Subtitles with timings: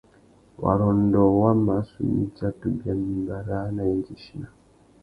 [0.61, 4.47] Warrôndô wa mà su mitsa tu bia mbîmbà râā nà yêndzichina.